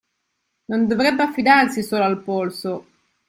[0.65, 2.85] Non dovrebbe affidarsi solo al polso.